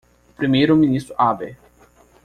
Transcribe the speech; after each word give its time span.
Primeiro 0.35 0.75
ministro 0.75 1.13
Abe. 1.15 1.55